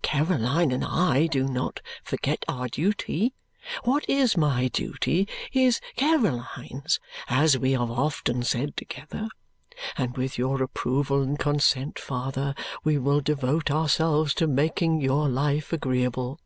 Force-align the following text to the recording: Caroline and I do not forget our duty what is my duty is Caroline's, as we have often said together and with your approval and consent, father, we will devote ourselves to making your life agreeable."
Caroline 0.00 0.70
and 0.72 0.82
I 0.82 1.26
do 1.26 1.44
not 1.46 1.80
forget 2.02 2.46
our 2.48 2.66
duty 2.66 3.34
what 3.84 4.08
is 4.08 4.38
my 4.38 4.68
duty 4.68 5.28
is 5.52 5.82
Caroline's, 5.96 6.98
as 7.28 7.58
we 7.58 7.72
have 7.72 7.90
often 7.90 8.42
said 8.42 8.74
together 8.74 9.28
and 9.98 10.16
with 10.16 10.38
your 10.38 10.62
approval 10.62 11.20
and 11.20 11.38
consent, 11.38 11.98
father, 11.98 12.54
we 12.82 12.96
will 12.96 13.20
devote 13.20 13.70
ourselves 13.70 14.32
to 14.32 14.46
making 14.46 15.02
your 15.02 15.28
life 15.28 15.74
agreeable." 15.74 16.40